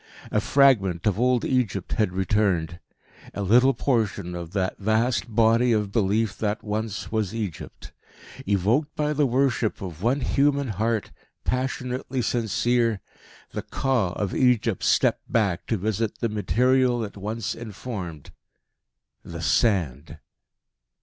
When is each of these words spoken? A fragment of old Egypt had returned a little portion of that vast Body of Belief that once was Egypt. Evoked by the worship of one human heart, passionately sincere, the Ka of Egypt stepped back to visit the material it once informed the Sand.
A 0.31 0.41
fragment 0.41 1.05
of 1.05 1.19
old 1.19 1.45
Egypt 1.45 1.91
had 1.91 2.11
returned 2.11 2.79
a 3.35 3.43
little 3.43 3.75
portion 3.75 4.33
of 4.33 4.51
that 4.53 4.79
vast 4.79 5.29
Body 5.35 5.71
of 5.73 5.91
Belief 5.91 6.35
that 6.39 6.63
once 6.63 7.11
was 7.11 7.35
Egypt. 7.35 7.91
Evoked 8.47 8.95
by 8.95 9.13
the 9.13 9.27
worship 9.27 9.79
of 9.79 10.01
one 10.01 10.21
human 10.21 10.69
heart, 10.69 11.11
passionately 11.43 12.23
sincere, 12.23 12.99
the 13.51 13.61
Ka 13.61 14.13
of 14.13 14.33
Egypt 14.33 14.81
stepped 14.81 15.31
back 15.31 15.67
to 15.67 15.77
visit 15.77 16.17
the 16.17 16.29
material 16.29 17.03
it 17.03 17.15
once 17.15 17.53
informed 17.53 18.31
the 19.23 19.39
Sand. 19.43 20.17